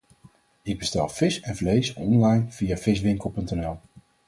[0.61, 3.77] Ik bestel vis en vlees online via Viswinkel.nl.